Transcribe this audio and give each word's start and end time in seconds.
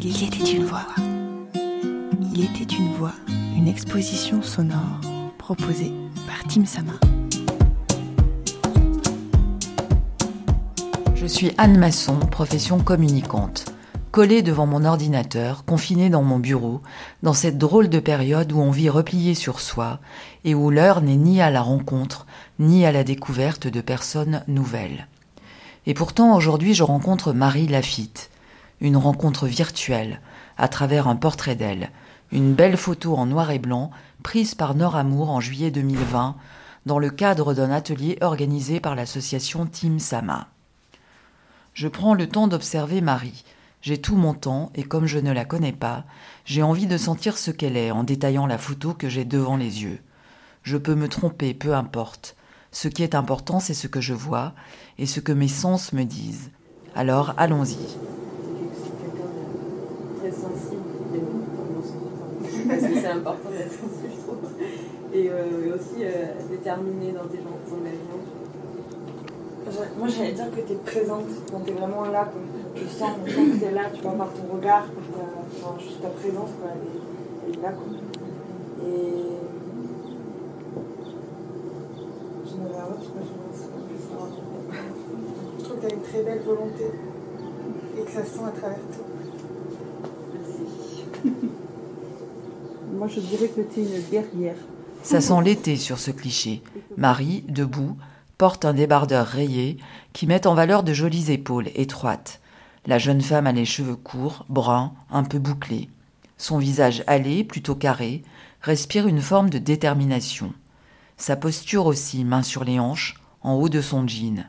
Il 0.00 0.22
était 0.22 0.52
une 0.52 0.64
voix. 0.64 0.86
Il 2.32 2.44
était 2.44 2.74
une 2.74 2.92
voix, 2.92 3.14
une 3.56 3.66
exposition 3.66 4.42
sonore 4.42 5.00
proposée 5.38 5.92
par 6.26 6.44
Tim 6.48 6.64
Sama. 6.64 6.92
Je 11.16 11.26
suis 11.26 11.50
Anne 11.58 11.78
Masson, 11.78 12.16
profession 12.30 12.78
communicante. 12.78 13.66
Collée 14.12 14.42
devant 14.42 14.66
mon 14.66 14.84
ordinateur, 14.84 15.64
confinée 15.64 16.10
dans 16.10 16.22
mon 16.22 16.38
bureau, 16.38 16.80
dans 17.24 17.34
cette 17.34 17.58
drôle 17.58 17.88
de 17.88 17.98
période 17.98 18.52
où 18.52 18.60
on 18.60 18.70
vit 18.70 18.90
replié 18.90 19.34
sur 19.34 19.58
soi 19.58 19.98
et 20.44 20.54
où 20.54 20.70
l'heure 20.70 21.02
n'est 21.02 21.16
ni 21.16 21.42
à 21.42 21.50
la 21.50 21.60
rencontre, 21.60 22.26
ni 22.60 22.86
à 22.86 22.92
la 22.92 23.02
découverte 23.02 23.66
de 23.66 23.80
personnes 23.80 24.44
nouvelles. 24.46 25.08
Et 25.86 25.94
pourtant, 25.94 26.36
aujourd'hui, 26.36 26.74
je 26.74 26.84
rencontre 26.84 27.32
Marie 27.32 27.66
Lafitte. 27.66 28.30
Une 28.80 28.96
rencontre 28.96 29.46
virtuelle, 29.46 30.20
à 30.56 30.68
travers 30.68 31.08
un 31.08 31.16
portrait 31.16 31.56
d'elle. 31.56 31.90
Une 32.30 32.54
belle 32.54 32.76
photo 32.76 33.16
en 33.16 33.26
noir 33.26 33.50
et 33.50 33.58
blanc, 33.58 33.90
prise 34.22 34.54
par 34.54 34.74
Nord 34.74 34.96
Amour 34.96 35.30
en 35.30 35.40
juillet 35.40 35.70
2020, 35.70 36.36
dans 36.86 36.98
le 36.98 37.10
cadre 37.10 37.54
d'un 37.54 37.70
atelier 37.70 38.18
organisé 38.20 38.80
par 38.80 38.94
l'association 38.94 39.66
Team 39.66 39.98
Sama. 39.98 40.48
Je 41.74 41.88
prends 41.88 42.14
le 42.14 42.28
temps 42.28 42.48
d'observer 42.48 43.00
Marie. 43.00 43.44
J'ai 43.82 43.98
tout 43.98 44.16
mon 44.16 44.34
temps, 44.34 44.70
et 44.74 44.82
comme 44.82 45.06
je 45.06 45.18
ne 45.18 45.32
la 45.32 45.44
connais 45.44 45.72
pas, 45.72 46.04
j'ai 46.44 46.62
envie 46.62 46.86
de 46.86 46.96
sentir 46.96 47.38
ce 47.38 47.50
qu'elle 47.50 47.76
est 47.76 47.90
en 47.90 48.04
détaillant 48.04 48.46
la 48.46 48.58
photo 48.58 48.94
que 48.94 49.08
j'ai 49.08 49.24
devant 49.24 49.56
les 49.56 49.82
yeux. 49.82 50.00
Je 50.62 50.76
peux 50.76 50.94
me 50.94 51.08
tromper, 51.08 51.54
peu 51.54 51.74
importe. 51.74 52.36
Ce 52.72 52.88
qui 52.88 53.02
est 53.02 53.14
important, 53.14 53.60
c'est 53.60 53.74
ce 53.74 53.86
que 53.86 54.00
je 54.00 54.14
vois 54.14 54.54
et 54.98 55.06
ce 55.06 55.20
que 55.20 55.32
mes 55.32 55.48
sens 55.48 55.92
me 55.92 56.04
disent. 56.04 56.50
Alors, 56.94 57.34
allons-y. 57.36 57.78
C'est 62.80 63.06
important 63.06 63.50
d'être 63.50 63.72
sensible, 63.72 64.10
je 64.10 64.20
trouve. 64.22 64.38
Et 65.12 65.30
euh, 65.30 65.74
aussi 65.74 66.02
euh, 66.04 66.34
déterminé 66.50 67.12
dans 67.12 67.24
tes 67.24 67.38
engagements. 67.38 68.22
Moi, 69.98 70.08
j'allais 70.08 70.32
dire 70.32 70.50
que 70.50 70.60
tu 70.60 70.72
es 70.72 70.76
présente 70.76 71.26
quand 71.50 71.60
tu 71.60 71.70
es 71.70 71.74
vraiment 71.74 72.04
là. 72.06 72.24
Quoi. 72.24 72.40
Tu 72.74 72.86
sens, 72.86 73.10
que 73.24 73.30
tu 73.30 73.64
es 73.64 73.70
là, 73.70 73.82
tu 73.92 74.00
vois 74.02 74.12
par 74.12 74.32
ton 74.32 74.54
regard, 74.54 74.86
par 74.86 75.76
ta, 75.76 75.82
juste 75.82 76.00
ta 76.00 76.08
présence, 76.08 76.50
quoi, 76.60 76.70
elle, 77.46 77.54
est, 77.54 77.62
là. 77.62 77.70
Quoi. 77.72 77.86
Et. 78.86 79.12
Je 82.46 82.54
me 82.56 82.68
vois, 82.68 82.88
je 83.00 83.06
Je 85.58 85.64
trouve 85.64 85.76
que 85.76 85.80
tu 85.80 85.86
as 85.86 85.94
une 85.94 86.02
très 86.02 86.22
belle 86.22 86.42
volonté 86.46 86.86
et 87.98 88.02
que 88.02 88.10
ça 88.10 88.24
se 88.24 88.30
sent 88.30 88.44
à 88.46 88.50
travers 88.58 88.78
tout. 88.78 89.17
Moi, 92.96 93.08
je 93.08 93.20
dirais 93.20 93.48
que 93.48 93.60
tu 93.60 93.80
une 93.80 94.00
guerrière. 94.10 94.56
Ça 95.02 95.20
sent 95.20 95.42
l'été 95.44 95.76
sur 95.76 95.98
ce 95.98 96.10
cliché. 96.10 96.62
Marie, 96.96 97.44
debout, 97.48 97.96
porte 98.36 98.64
un 98.64 98.72
débardeur 98.72 99.26
rayé 99.26 99.78
qui 100.12 100.26
met 100.26 100.46
en 100.46 100.54
valeur 100.54 100.82
de 100.82 100.92
jolies 100.92 101.30
épaules 101.30 101.68
étroites. 101.74 102.40
La 102.86 102.98
jeune 102.98 103.20
femme 103.20 103.46
a 103.46 103.52
les 103.52 103.64
cheveux 103.64 103.96
courts, 103.96 104.46
bruns, 104.48 104.92
un 105.10 105.24
peu 105.24 105.38
bouclés. 105.38 105.88
Son 106.36 106.58
visage 106.58 107.04
hâlé, 107.08 107.44
plutôt 107.44 107.74
carré, 107.74 108.22
respire 108.62 109.06
une 109.06 109.20
forme 109.20 109.50
de 109.50 109.58
détermination. 109.58 110.52
Sa 111.16 111.36
posture 111.36 111.86
aussi, 111.86 112.24
main 112.24 112.42
sur 112.42 112.64
les 112.64 112.78
hanches, 112.78 113.14
en 113.42 113.54
haut 113.54 113.68
de 113.68 113.80
son 113.80 114.06
jean. 114.06 114.46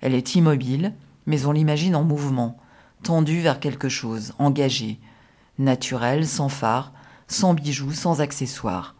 Elle 0.00 0.14
est 0.14 0.34
immobile, 0.34 0.94
mais 1.26 1.44
on 1.44 1.52
l'imagine 1.52 1.96
en 1.96 2.04
mouvement, 2.04 2.56
tendue 3.02 3.40
vers 3.40 3.60
quelque 3.60 3.88
chose, 3.88 4.32
engagée, 4.38 4.98
naturelle, 5.58 6.26
sans 6.26 6.48
phare, 6.48 6.92
sans 7.26 7.54
bijoux, 7.54 7.92
sans 7.92 8.20
accessoires. 8.20 8.94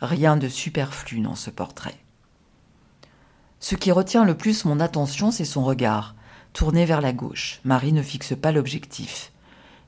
Rien 0.00 0.36
de 0.36 0.48
superflu 0.48 1.20
dans 1.20 1.34
ce 1.34 1.50
portrait. 1.50 1.98
Ce 3.60 3.74
qui 3.74 3.92
retient 3.92 4.24
le 4.24 4.36
plus 4.36 4.64
mon 4.64 4.80
attention, 4.80 5.30
c'est 5.30 5.44
son 5.44 5.62
regard, 5.64 6.14
tourné 6.52 6.86
vers 6.86 7.00
la 7.00 7.12
gauche. 7.12 7.60
Marie 7.64 7.92
ne 7.92 8.02
fixe 8.02 8.34
pas 8.34 8.52
l'objectif. 8.52 9.32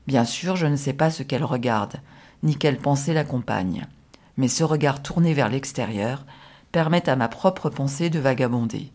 Bien 0.05 0.25
sûr, 0.25 0.55
je 0.55 0.67
ne 0.67 0.75
sais 0.75 0.93
pas 0.93 1.09
ce 1.09 1.23
qu'elle 1.23 1.43
regarde, 1.43 1.95
ni 2.43 2.55
quelle 2.55 2.77
pensée 2.77 3.13
l'accompagne. 3.13 3.87
Mais 4.37 4.47
ce 4.47 4.63
regard 4.63 5.01
tourné 5.01 5.33
vers 5.33 5.49
l'extérieur 5.49 6.25
permet 6.71 7.07
à 7.09 7.15
ma 7.15 7.27
propre 7.27 7.69
pensée 7.69 8.09
de 8.09 8.19
vagabonder. 8.19 8.91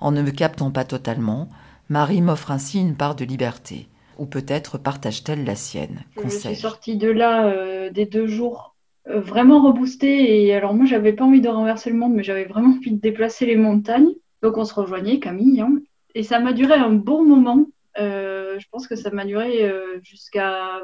En 0.00 0.12
ne 0.12 0.22
me 0.22 0.30
captant 0.30 0.70
pas 0.70 0.84
totalement, 0.84 1.48
Marie 1.88 2.22
m'offre 2.22 2.50
ainsi 2.50 2.80
une 2.80 2.96
part 2.96 3.14
de 3.14 3.24
liberté. 3.24 3.88
Ou 4.18 4.26
peut-être 4.26 4.78
partage-t-elle 4.78 5.44
la 5.44 5.54
sienne? 5.54 6.04
Je 6.22 6.28
suis 6.28 6.56
sortie 6.56 6.96
de 6.96 7.10
là 7.10 7.46
euh, 7.46 7.90
des 7.90 8.06
deux 8.06 8.26
jours 8.26 8.74
euh, 9.08 9.20
vraiment 9.20 9.62
reboostée. 9.62 10.44
Et 10.44 10.54
alors, 10.54 10.74
moi, 10.74 10.86
j'avais 10.86 11.12
pas 11.12 11.24
envie 11.24 11.40
de 11.40 11.48
renverser 11.48 11.90
le 11.90 11.96
monde, 11.96 12.14
mais 12.14 12.22
j'avais 12.22 12.44
vraiment 12.44 12.74
envie 12.74 12.92
de 12.92 13.00
déplacer 13.00 13.46
les 13.46 13.56
montagnes. 13.56 14.12
Donc, 14.42 14.56
on 14.56 14.64
se 14.64 14.74
rejoignait, 14.74 15.18
Camille. 15.20 15.60
Hein. 15.60 15.78
Et 16.14 16.22
ça 16.22 16.40
m'a 16.40 16.52
duré 16.52 16.74
un 16.74 16.92
bon 16.92 17.24
moment. 17.24 17.66
Euh, 17.98 18.58
je 18.58 18.66
pense 18.70 18.86
que 18.86 18.96
ça 18.96 19.10
m'a 19.10 19.24
duré 19.24 19.70
jusqu'à 20.02 20.80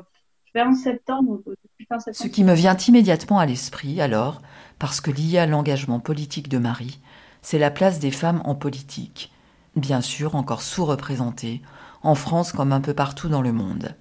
fin 0.52 0.74
septembre, 0.74 1.40
fin 1.88 1.98
septembre. 1.98 2.28
Ce 2.28 2.28
qui 2.28 2.44
me 2.44 2.54
vient 2.54 2.76
immédiatement 2.76 3.38
à 3.38 3.46
l'esprit, 3.46 4.00
alors, 4.00 4.42
parce 4.78 5.00
que 5.00 5.10
lié 5.10 5.38
à 5.38 5.46
l'engagement 5.46 6.00
politique 6.00 6.48
de 6.48 6.58
Marie, 6.58 7.00
c'est 7.40 7.58
la 7.58 7.70
place 7.70 7.98
des 7.98 8.10
femmes 8.10 8.42
en 8.44 8.54
politique. 8.54 9.32
Bien 9.74 10.00
sûr, 10.00 10.34
encore 10.34 10.62
sous-représentées, 10.62 11.62
en 12.02 12.14
France 12.14 12.52
comme 12.52 12.72
un 12.72 12.80
peu 12.80 12.94
partout 12.94 13.28
dans 13.28 13.42
le 13.42 13.52
monde. 13.52 13.94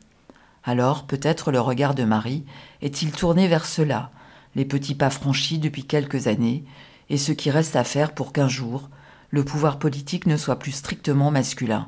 Alors 0.64 1.06
peut-être 1.06 1.52
le 1.52 1.60
regard 1.60 1.96
de 1.96 2.04
Marie 2.04 2.46
est-il 2.82 3.12
tourné 3.12 3.48
vers 3.48 3.66
cela, 3.66 4.12
les 4.56 4.66
petits 4.66 4.96
pas 4.96 5.10
franchis 5.10 5.60
depuis 5.60 5.86
quelques 5.86 6.28
années, 6.28 6.64
et 7.10 7.18
ce 7.18 7.32
qui 7.32 7.50
reste 7.50 7.76
à 7.76 7.84
faire 7.84 8.14
pour 8.14 8.34
qu'un 8.34 8.48
jour 8.48 8.90
le 9.32 9.44
pouvoir 9.44 9.80
politique 9.80 10.28
ne 10.28 10.38
soit 10.38 10.60
plus 10.60 10.74
strictement 10.74 11.32
masculin. 11.32 11.88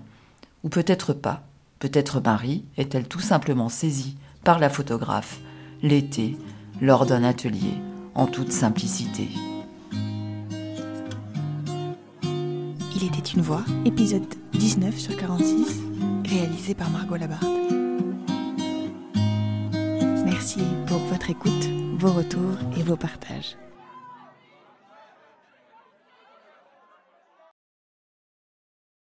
Ou 0.63 0.69
peut-être 0.69 1.13
pas. 1.13 1.44
Peut-être 1.79 2.22
Marie 2.22 2.63
est-elle 2.78 3.07
tout 3.07 3.19
simplement 3.19 3.68
saisie 3.68 4.16
par 4.45 4.59
la 4.59 4.69
photographe, 4.69 5.40
l'été, 5.81 6.38
lors 6.81 7.06
d'un 7.06 7.24
atelier, 7.24 7.74
en 8.16 8.28
toute 8.28 8.51
simplicité. 8.51 9.28
Il 12.95 13.03
était 13.03 13.31
une 13.31 13.41
voix, 13.41 13.66
épisode 13.85 14.24
19 14.53 14.97
sur 14.97 15.18
46 15.18 15.92
par 16.74 16.90
Margot. 16.90 17.18
Merci 20.25 20.62
pour 20.88 21.00
votre 21.00 21.29
écoute, 21.29 21.69
vos 21.97 22.13
retours 22.13 22.57
et 22.78 22.84
vos 22.84 22.96
partages. 22.96 23.57